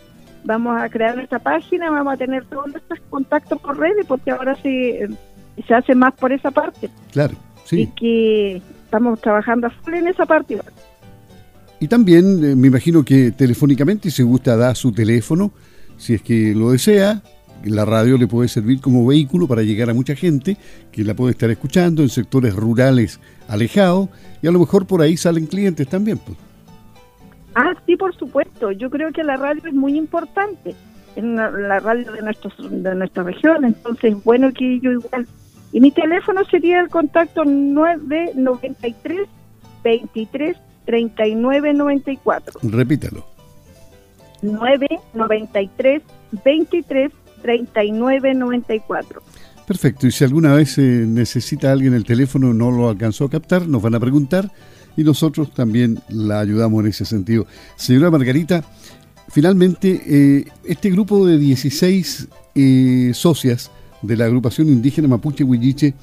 vamos 0.44 0.79
a 0.79 0.89
crear 0.89 1.15
nuestra 1.15 1.39
página, 1.39 1.89
vamos 1.89 2.13
a 2.13 2.17
tener 2.17 2.46
todos 2.46 2.67
nuestros 2.67 3.00
contactos 3.10 3.60
por 3.62 3.77
redes, 3.77 4.06
porque 4.08 4.32
ahora 4.32 4.56
se, 4.62 5.08
se 5.67 5.74
hace 5.74 5.96
más 5.96 6.13
por 6.13 6.32
esa 6.32 6.51
parte. 6.51 6.89
Claro, 7.12 7.36
sí. 7.65 7.82
Y 7.82 7.88
que 7.88 8.62
estamos 8.86 9.20
trabajando 9.22 9.67
a 9.67 9.70
full 9.70 9.94
en 9.96 10.08
esa 10.08 10.25
parte. 10.25 10.60
Y 11.79 11.88
también 11.88 12.44
eh, 12.44 12.56
me 12.56 12.67
imagino 12.67 13.03
que 13.03 13.32
telefónicamente, 13.32 14.10
si 14.10 14.24
gusta, 14.24 14.56
da 14.56 14.74
su 14.75 14.91
teléfono, 14.91 15.51
si 15.98 16.15
es 16.15 16.22
que 16.22 16.53
lo 16.56 16.72
desea. 16.72 17.22
La 17.63 17.86
radio 17.86 18.17
le 18.17 18.27
puede 18.27 18.48
servir 18.50 18.79
como 18.79 19.06
vehículo 19.06 19.48
para 19.48 19.63
llegar 19.63 19.89
a 19.89 19.94
mucha 19.94 20.15
gente 20.15 20.58
que 20.91 21.03
la 21.03 21.15
puede 21.15 21.32
estar 21.32 21.50
escuchando 21.50 22.03
en 22.03 22.10
sectores 22.10 22.56
rurales 22.56 23.20
alejados 23.48 24.10
y 24.44 24.48
a 24.48 24.51
lo 24.51 24.60
mejor 24.60 24.86
por 24.86 25.01
ahí 25.01 25.17
salen 25.17 25.48
clientes 25.48 25.88
también. 25.88 26.20
Pues. 26.20 26.38
Ah, 27.56 27.74
sí, 27.86 27.96
por 27.96 28.16
supuesto. 28.16 28.72
Yo 28.72 28.89
creo 28.89 29.12
que 29.12 29.24
la 29.24 29.38
radio 29.38 29.62
es 29.66 29.74
muy 29.74 29.98
importante 29.98 30.75
en 31.16 31.36
la, 31.36 31.80
radio 31.80 32.12
de, 32.12 32.22
nuestros, 32.22 32.54
de 32.58 32.96
nuestra 32.96 33.24
región, 33.24 33.66
entonces 33.66 34.24
bueno 34.24 34.54
que 34.54 34.80
yo 34.80 34.92
igual. 34.92 35.27
Y 35.72 35.82
mi 35.82 35.92
teléfono 35.92 36.46
sería 36.46 36.80
el 36.80 36.89
contacto 36.89 37.44
993 37.44 39.27
23 39.84 40.58
39 40.86 41.74
94. 41.74 42.60
Repítalo. 42.63 43.25
993 44.42 46.04
23 46.44 47.12
39 47.42 48.34
94. 48.36 49.22
Perfecto. 49.66 50.08
Y 50.08 50.12
si 50.12 50.24
alguna 50.24 50.54
vez 50.54 50.77
eh, 50.77 50.82
necesita 50.82 51.72
alguien 51.72 51.94
el 51.94 52.06
teléfono 52.06 52.54
no 52.54 52.72
lo 52.72 52.89
alcanzó 52.89 53.25
a 53.25 53.30
captar, 53.30 53.68
nos 53.68 53.82
van 53.82 53.96
a 53.96 54.00
preguntar 54.00 54.50
y 54.98 55.04
nosotros 55.04 55.54
también 55.54 56.00
la 56.10 56.42
ayudamos 56.42 56.84
en 56.84 56.89
ese 56.89 57.06
sentido. 57.06 57.46
Señora 57.77 58.12
Margarita, 58.12 58.66
finalmente 59.30 60.01
eh, 60.06 60.46
este 60.66 60.89
grupo 60.89 61.25
de 61.25 61.38
16 61.38 62.27
eh, 62.56 63.12
socias 63.13 63.72
de 64.01 64.18
la 64.18 64.25
agrupación 64.25 64.68
indígena 64.68 65.08
Mapuche 65.08 65.44
Huilliche, 65.44 65.94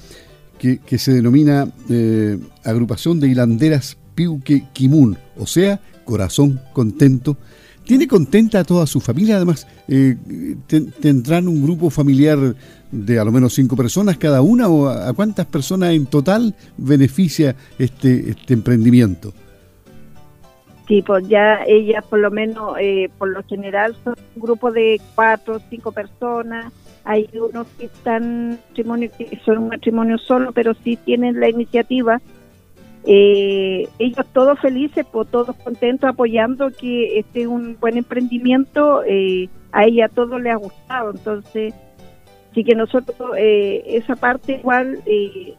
que, 0.58 0.98
se 0.98 1.12
denomina 1.12 1.68
eh, 1.90 2.38
Agrupación 2.64 3.20
de 3.20 3.28
Hilanderas 3.28 3.98
Piuque 4.14 4.64
Kimun, 4.72 5.18
o 5.36 5.46
sea, 5.46 5.78
Corazón 6.06 6.58
Contento, 6.72 7.36
tiene 7.84 8.08
contenta 8.08 8.60
a 8.60 8.64
toda 8.64 8.86
su 8.86 9.00
familia, 9.00 9.36
además 9.36 9.66
tendrán 11.00 11.48
un 11.48 11.62
grupo 11.62 11.90
familiar 11.90 12.54
de 12.90 13.18
a 13.18 13.24
lo 13.24 13.32
menos 13.32 13.54
cinco 13.54 13.76
personas 13.76 14.16
cada 14.18 14.40
una 14.40 14.68
o 14.68 14.88
a, 14.88 15.12
cuántas 15.12 15.46
personas 15.46 15.92
en 15.92 16.06
total 16.06 16.54
beneficia 16.76 17.56
este, 17.78 18.30
este 18.30 18.54
emprendimiento? 18.54 19.32
Sí, 20.86 21.02
pues 21.02 21.26
ya 21.28 21.60
ellas 21.66 22.04
por 22.04 22.18
lo 22.18 22.30
menos, 22.30 22.76
eh, 22.78 23.10
por 23.18 23.30
lo 23.30 23.42
general 23.44 23.96
son 24.04 24.14
un 24.36 24.42
grupo 24.42 24.70
de 24.70 25.00
cuatro 25.14 25.56
o 25.56 25.60
cinco 25.70 25.92
personas. 25.92 26.72
Hay 27.04 27.28
unos 27.32 27.66
que 27.78 27.86
están 27.86 28.60
matrimonio, 28.68 29.10
que 29.16 29.40
son 29.44 29.58
un 29.58 29.68
matrimonio 29.68 30.18
solo, 30.18 30.52
pero 30.52 30.74
sí 30.84 30.96
tienen 30.96 31.40
la 31.40 31.48
iniciativa 31.48 32.20
eh, 33.06 33.86
ellos 33.98 34.26
todos 34.32 34.58
felices, 34.60 35.04
pues, 35.10 35.28
todos 35.28 35.54
contentos, 35.56 36.08
apoyando 36.08 36.70
que 36.70 37.18
este 37.18 37.42
es 37.42 37.46
un 37.46 37.76
buen 37.78 37.98
emprendimiento, 37.98 39.02
eh, 39.04 39.48
a 39.72 39.84
ella 39.84 40.08
todo 40.08 40.38
le 40.38 40.50
ha 40.50 40.56
gustado, 40.56 41.10
entonces 41.10 41.74
sí 42.54 42.64
que 42.64 42.74
nosotros, 42.74 43.32
eh, 43.36 43.82
esa 43.86 44.16
parte 44.16 44.54
igual, 44.54 45.00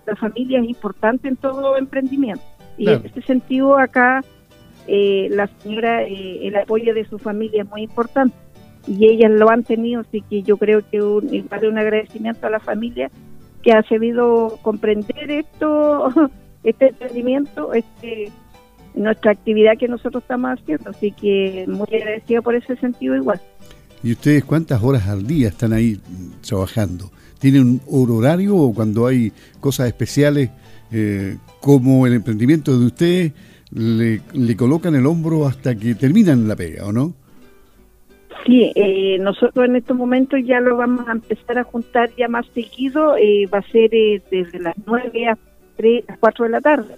la 0.06 0.16
familia 0.16 0.60
es 0.60 0.70
importante 0.70 1.28
en 1.28 1.36
todo 1.36 1.78
emprendimiento. 1.78 2.42
Y 2.78 2.90
en 2.90 3.06
este 3.06 3.22
sentido 3.22 3.78
acá, 3.78 4.24
la 4.88 5.48
señora, 5.60 6.04
el 6.04 6.56
apoyo 6.56 6.94
de 6.94 7.06
su 7.06 7.20
familia 7.20 7.64
es 7.64 7.70
muy 7.70 7.84
importante. 7.84 8.36
Y 8.88 9.10
ellas 9.10 9.32
lo 9.32 9.50
han 9.50 9.64
tenido, 9.64 10.02
así 10.02 10.22
que 10.22 10.42
yo 10.42 10.58
creo 10.58 10.82
que 10.90 11.02
un, 11.02 11.34
igual 11.34 11.68
un 11.68 11.78
agradecimiento 11.78 12.48
a 12.48 12.50
la 12.50 12.60
familia 12.60 13.10
que 13.62 13.72
ha 13.72 13.84
sabido 13.84 14.58
comprender 14.62 15.32
esto 15.32 16.14
este 16.66 16.90
emprendimiento, 16.90 17.74
este, 17.74 18.32
nuestra 18.94 19.32
actividad 19.32 19.78
que 19.78 19.88
nosotros 19.88 20.24
estamos 20.24 20.60
haciendo. 20.60 20.90
Así 20.90 21.12
que 21.12 21.66
muy 21.68 21.88
agradecido 21.94 22.42
por 22.42 22.56
ese 22.56 22.76
sentido 22.78 23.16
igual. 23.16 23.40
¿Y 24.04 24.12
ustedes 24.12 24.44
cuántas 24.44 24.84
horas 24.84 25.08
al 25.08 25.26
día 25.26 25.48
están 25.48 25.74
ahí 25.74 26.00
trabajando? 26.48 27.12
¿Tienen 27.40 27.82
un 27.86 28.12
horario 28.12 28.56
o 28.56 28.74
cuando 28.74 29.08
hay 29.08 29.32
cosas 29.60 29.88
especiales 29.88 30.50
eh, 30.92 31.38
como 31.62 32.06
el 32.06 32.14
emprendimiento 32.14 32.78
de 32.78 32.86
ustedes, 32.86 33.34
le, 33.72 34.22
le, 34.34 34.56
colocan 34.56 34.96
el 34.96 35.06
hombro 35.06 35.48
hasta 35.48 35.76
que 35.76 35.96
terminan 35.96 36.48
la 36.48 36.56
pega 36.56 36.86
o 36.86 36.92
no? 36.92 37.14
Sí, 38.46 38.72
eh, 38.76 39.18
nosotros 39.20 39.66
en 39.66 39.76
estos 39.76 39.98
momentos 39.98 40.40
ya 40.46 40.60
lo 40.60 40.78
vamos 40.78 41.08
a 41.08 41.14
empezar 41.14 41.58
a 41.58 41.64
juntar 41.64 42.12
ya 42.16 42.28
más 42.28 42.46
seguido, 42.54 43.18
eh, 43.18 43.48
va 43.52 43.60
a 43.60 43.72
ser 43.72 43.90
desde 43.90 44.60
las 44.60 44.76
9 44.86 45.28
a 45.28 45.38
3, 45.76 46.04
a 46.08 46.18
4 46.18 46.46
de 46.46 46.52
la 46.52 46.62
tarde. 46.62 46.96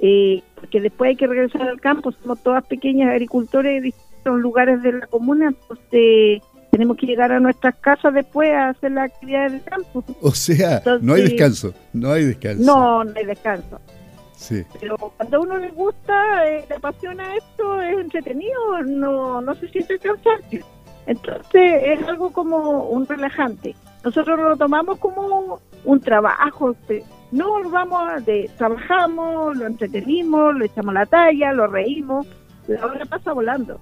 Eh, 0.00 0.42
porque 0.54 0.80
después 0.80 1.10
hay 1.10 1.16
que 1.16 1.26
regresar 1.26 1.62
al 1.62 1.80
campo, 1.80 2.12
somos 2.12 2.42
todas 2.42 2.64
pequeñas 2.64 3.10
agricultores 3.10 3.76
de 3.76 3.80
distintos 3.80 4.40
lugares 4.40 4.82
de 4.82 4.92
la 4.92 5.06
comuna, 5.06 5.48
entonces 5.48 6.42
tenemos 6.70 6.96
que 6.96 7.06
llegar 7.06 7.30
a 7.30 7.38
nuestras 7.38 7.76
casas 7.76 8.12
después 8.12 8.52
a 8.52 8.70
hacer 8.70 8.92
la 8.92 9.04
actividad 9.04 9.50
del 9.50 9.62
campo. 9.62 10.04
O 10.20 10.32
sea, 10.32 10.82
no 11.00 11.14
hay 11.14 11.22
descanso, 11.22 11.72
no 11.92 12.10
hay 12.10 12.24
descanso. 12.24 12.64
No, 12.64 13.04
no 13.04 13.12
hay 13.16 13.24
descanso. 13.24 13.80
Sí. 14.36 14.64
Pero 14.80 14.96
cuando 14.96 15.36
a 15.36 15.40
uno 15.40 15.58
le 15.58 15.70
gusta, 15.70 16.48
eh, 16.48 16.64
le 16.68 16.74
apasiona 16.74 17.36
esto, 17.36 17.80
es 17.80 17.96
entretenido, 17.96 18.82
no, 18.86 19.40
no 19.40 19.54
se 19.54 19.68
siente 19.68 19.98
cansancio. 20.00 20.66
Entonces 21.06 21.82
es 21.84 22.02
algo 22.08 22.32
como 22.32 22.88
un 22.88 23.06
relajante. 23.06 23.76
Nosotros 24.02 24.38
lo 24.38 24.56
tomamos 24.56 24.98
como 24.98 25.60
un 25.84 26.00
trabajo, 26.00 26.74
no 27.32 27.68
vamos, 27.70 28.24
de, 28.24 28.50
trabajamos, 28.56 29.56
lo 29.56 29.66
entretenimos, 29.66 30.54
lo 30.54 30.64
echamos 30.64 30.94
la 30.94 31.06
talla, 31.06 31.52
lo 31.52 31.66
reímos, 31.66 32.26
la 32.68 32.86
hora 32.86 33.04
pasa 33.04 33.32
volando. 33.32 33.80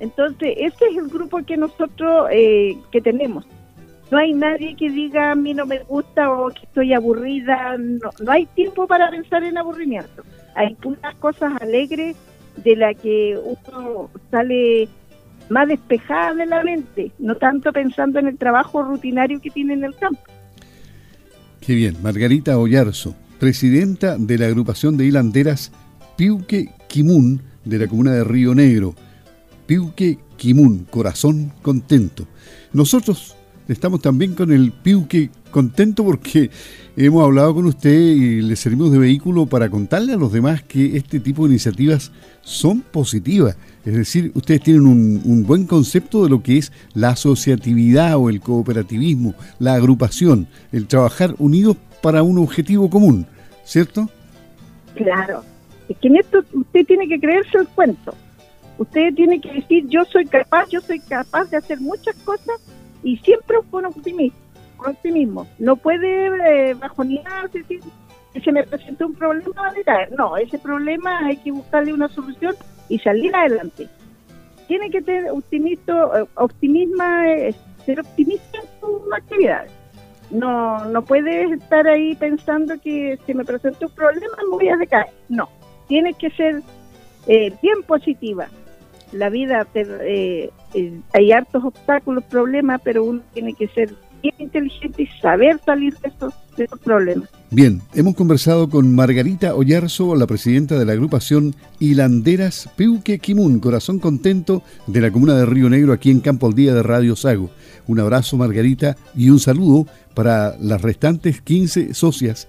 Entonces, 0.00 0.54
este 0.58 0.86
es 0.86 0.96
el 0.96 1.08
grupo 1.08 1.42
que 1.44 1.56
nosotros 1.56 2.28
eh, 2.30 2.76
que 2.90 3.00
tenemos. 3.00 3.46
No 4.10 4.18
hay 4.18 4.34
nadie 4.34 4.76
que 4.76 4.88
diga 4.88 5.32
a 5.32 5.34
mí 5.34 5.52
no 5.52 5.66
me 5.66 5.80
gusta 5.80 6.30
o 6.30 6.48
que 6.50 6.64
estoy 6.64 6.92
aburrida. 6.92 7.76
No, 7.78 8.10
no 8.20 8.32
hay 8.32 8.46
tiempo 8.46 8.86
para 8.86 9.10
pensar 9.10 9.42
en 9.42 9.58
aburrimiento. 9.58 10.22
Hay 10.54 10.76
unas 10.84 11.14
cosas 11.16 11.52
alegres 11.60 12.16
de 12.56 12.76
la 12.76 12.94
que 12.94 13.38
uno 13.42 14.10
sale 14.30 14.88
más 15.48 15.68
despejada 15.68 16.34
de 16.34 16.46
la 16.46 16.62
mente, 16.62 17.12
no 17.18 17.36
tanto 17.36 17.72
pensando 17.72 18.18
en 18.18 18.28
el 18.28 18.38
trabajo 18.38 18.82
rutinario 18.82 19.40
que 19.40 19.50
tiene 19.50 19.74
en 19.74 19.84
el 19.84 19.94
campo. 19.96 20.22
Qué 21.60 21.74
bien, 21.74 21.96
Margarita 22.02 22.58
Ollarzo, 22.58 23.14
presidenta 23.40 24.16
de 24.18 24.38
la 24.38 24.46
agrupación 24.46 24.96
de 24.96 25.06
hilanderas 25.06 25.72
Piuque 26.16 26.70
Quimun 26.88 27.42
de 27.64 27.78
la 27.78 27.86
comuna 27.88 28.12
de 28.12 28.24
Río 28.24 28.54
Negro. 28.54 28.94
Piuque 29.66 30.18
Quimun, 30.36 30.86
corazón 30.90 31.52
contento. 31.62 32.26
Nosotros 32.72 33.34
estamos 33.68 34.00
también 34.00 34.34
con 34.34 34.52
el 34.52 34.72
Piuque 34.72 35.30
contento 35.50 36.04
porque 36.04 36.50
hemos 36.96 37.24
hablado 37.24 37.54
con 37.54 37.66
usted 37.66 37.90
y 37.90 38.42
le 38.42 38.56
servimos 38.56 38.92
de 38.92 38.98
vehículo 38.98 39.46
para 39.46 39.68
contarle 39.68 40.12
a 40.12 40.16
los 40.16 40.32
demás 40.32 40.62
que 40.62 40.96
este 40.96 41.20
tipo 41.20 41.44
de 41.44 41.54
iniciativas 41.54 42.12
son 42.42 42.80
positivas. 42.80 43.56
Es 43.84 43.94
decir, 43.94 44.32
ustedes 44.34 44.62
tienen 44.62 44.86
un, 44.86 45.22
un 45.24 45.46
buen 45.46 45.66
concepto 45.66 46.24
de 46.24 46.30
lo 46.30 46.42
que 46.42 46.58
es 46.58 46.72
la 46.94 47.10
asociatividad 47.10 48.16
o 48.16 48.28
el 48.28 48.40
cooperativismo, 48.40 49.34
la 49.58 49.74
agrupación, 49.74 50.48
el 50.72 50.86
trabajar 50.86 51.34
unidos 51.38 51.76
para 52.02 52.22
un 52.22 52.38
objetivo 52.38 52.90
común, 52.90 53.26
¿cierto? 53.64 54.08
Claro. 54.94 55.42
Es 55.88 55.96
que 55.98 56.08
en 56.08 56.16
esto 56.16 56.40
usted 56.52 56.84
tiene 56.86 57.08
que 57.08 57.18
creerse 57.18 57.58
el 57.58 57.68
cuento. 57.68 58.14
Usted 58.78 59.14
tiene 59.14 59.40
que 59.40 59.52
decir, 59.52 59.86
yo 59.88 60.04
soy 60.04 60.26
capaz, 60.26 60.68
yo 60.70 60.80
soy 60.80 61.00
capaz 61.00 61.50
de 61.50 61.56
hacer 61.56 61.80
muchas 61.80 62.14
cosas 62.16 62.60
y 63.06 63.16
siempre 63.18 63.58
con 63.70 63.84
optimismo. 63.84 64.36
Optimismo. 64.78 65.46
No 65.60 65.76
puede 65.76 66.26
eh, 66.70 66.74
bajonearse, 66.74 67.60
decir, 67.60 67.80
se 68.44 68.52
me 68.52 68.64
presentó 68.64 69.06
un 69.06 69.14
problema. 69.14 69.72
No, 70.18 70.36
ese 70.36 70.58
problema 70.58 71.20
hay 71.24 71.36
que 71.36 71.52
buscarle 71.52 71.92
una 71.92 72.08
solución 72.08 72.56
y 72.88 72.98
salir 72.98 73.34
adelante. 73.34 73.88
Tiene 74.66 74.90
que 74.90 75.00
tener 75.02 75.30
optimismo, 75.30 76.16
eh, 76.16 77.48
eh, 77.48 77.54
ser 77.84 78.00
optimista 78.00 78.58
en 78.58 78.80
sus 78.80 79.12
actividades. 79.12 79.70
No, 80.32 80.84
no 80.86 81.04
puedes 81.04 81.52
estar 81.52 81.86
ahí 81.86 82.16
pensando 82.16 82.74
que 82.82 83.16
si 83.24 83.34
me 83.34 83.44
presenta 83.44 83.86
un 83.86 83.92
problema 83.92 84.36
me 84.50 84.56
voy 84.56 84.68
a 84.68 84.76
decaer. 84.76 85.06
No, 85.28 85.48
tienes 85.86 86.16
que 86.16 86.30
ser 86.30 86.60
eh, 87.28 87.54
bien 87.62 87.84
positiva. 87.86 88.48
La 89.12 89.30
vida, 89.30 89.64
te, 89.64 90.50
hay 91.12 91.32
hartos 91.32 91.64
obstáculos, 91.64 92.24
problemas, 92.24 92.80
pero 92.82 93.04
uno 93.04 93.22
tiene 93.32 93.54
que 93.54 93.68
ser 93.68 93.94
bien 94.22 94.34
inteligente 94.38 95.02
y 95.02 95.06
saber 95.20 95.60
salir 95.64 95.96
de 95.98 96.08
esos, 96.08 96.34
problemas. 96.82 97.28
Bien, 97.50 97.82
hemos 97.94 98.14
conversado 98.16 98.68
con 98.68 98.94
Margarita 98.94 99.54
Ollarzo, 99.54 100.16
la 100.16 100.26
presidenta 100.26 100.78
de 100.78 100.84
la 100.84 100.92
agrupación 100.92 101.54
Hilanderas 101.78 102.68
Peuque 102.76 103.18
Kimun, 103.18 103.60
Corazón 103.60 103.98
Contento 103.98 104.62
de 104.86 105.00
la 105.00 105.10
comuna 105.10 105.36
de 105.36 105.46
Río 105.46 105.68
Negro, 105.68 105.92
aquí 105.92 106.10
en 106.10 106.20
Campo 106.20 106.46
al 106.46 106.54
Día 106.54 106.74
de 106.74 106.82
Radio 106.82 107.14
Sago. 107.14 107.50
Un 107.86 108.00
abrazo, 108.00 108.36
Margarita, 108.36 108.96
y 109.14 109.30
un 109.30 109.38
saludo 109.38 109.86
para 110.14 110.56
las 110.58 110.80
restantes 110.80 111.40
15 111.42 111.94
socias 111.94 112.48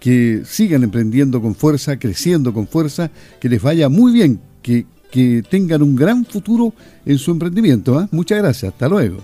que 0.00 0.42
sigan 0.44 0.84
emprendiendo 0.84 1.40
con 1.40 1.54
fuerza, 1.54 1.98
creciendo 1.98 2.52
con 2.52 2.68
fuerza, 2.68 3.10
que 3.40 3.48
les 3.48 3.62
vaya 3.62 3.88
muy 3.88 4.12
bien, 4.12 4.40
que, 4.62 4.86
que 5.10 5.42
tengan 5.48 5.82
un 5.82 5.96
gran 5.96 6.24
futuro 6.24 6.72
en 7.04 7.18
su 7.18 7.30
emprendimiento. 7.30 8.00
¿eh? 8.00 8.06
Muchas 8.10 8.38
gracias, 8.38 8.72
hasta 8.72 8.88
luego. 8.88 9.18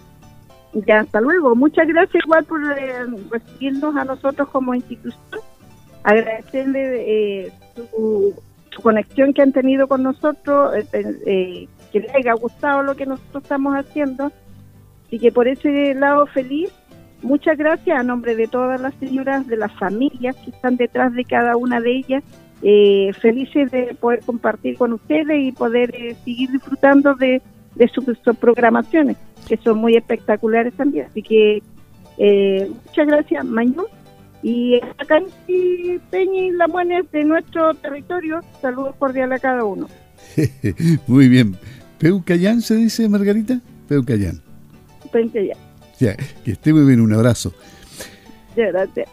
Ya, 0.86 1.00
hasta 1.00 1.20
luego. 1.20 1.54
Muchas 1.54 1.86
gracias 1.86 2.24
igual 2.24 2.44
por 2.44 2.60
eh, 2.78 3.04
recibirnos 3.30 3.94
a 3.96 4.04
nosotros 4.04 4.48
como 4.48 4.74
institución. 4.74 5.40
Agradecerle 6.02 7.44
eh, 7.46 7.52
su, 7.74 8.34
conexión 8.82 9.34
que 9.34 9.42
han 9.42 9.52
tenido 9.52 9.86
con 9.86 10.02
nosotros, 10.02 10.74
eh, 10.92 11.68
que 11.92 12.00
les 12.00 12.14
haya 12.14 12.32
gustado 12.32 12.82
lo 12.82 12.96
que 12.96 13.04
nosotros 13.04 13.42
estamos 13.42 13.74
haciendo 13.74 14.32
y 15.10 15.18
que 15.18 15.30
por 15.30 15.46
ese 15.46 15.94
lado 15.94 16.26
feliz. 16.26 16.70
Muchas 17.20 17.56
gracias 17.56 18.00
a 18.00 18.02
nombre 18.02 18.34
de 18.34 18.48
todas 18.48 18.80
las 18.80 18.94
señoras, 18.94 19.46
de 19.46 19.56
las 19.56 19.70
familias 19.78 20.34
que 20.36 20.50
están 20.50 20.76
detrás 20.76 21.12
de 21.12 21.24
cada 21.24 21.56
una 21.56 21.80
de 21.80 21.98
ellas. 21.98 22.24
Felices 23.20 23.70
de 23.70 23.94
poder 24.00 24.20
compartir 24.24 24.76
con 24.76 24.92
ustedes 24.92 25.42
y 25.42 25.52
poder 25.52 26.16
seguir 26.24 26.50
disfrutando 26.50 27.14
de, 27.14 27.42
de 27.74 27.88
sus 27.88 28.04
programaciones 28.38 29.16
que 29.48 29.56
son 29.58 29.78
muy 29.78 29.96
espectaculares 29.96 30.72
también. 30.74 31.06
Así 31.10 31.22
que 31.22 31.62
eh, 32.18 32.70
muchas 32.86 33.06
gracias, 33.06 33.44
Mañón. 33.44 33.86
Y 34.42 34.80
acá 34.98 35.18
en 35.18 36.00
Peña 36.10 36.42
y 36.42 36.50
La 36.50 36.66
Buena 36.66 37.00
de 37.12 37.24
nuestro 37.24 37.74
territorio, 37.74 38.40
saludos 38.60 38.96
cordiales 38.98 39.38
a 39.38 39.40
cada 39.40 39.64
uno. 39.64 39.88
muy 41.06 41.28
bien. 41.28 41.56
¿Peucayán 41.98 42.60
se 42.60 42.74
dice, 42.74 43.08
Margarita? 43.08 43.60
Peucayán. 43.88 44.40
Peucayán. 45.12 45.58
Ya, 46.00 46.16
que 46.44 46.52
esté 46.52 46.72
muy 46.72 46.84
bien, 46.84 47.00
un 47.00 47.12
abrazo. 47.12 47.52
gracias. 48.56 49.08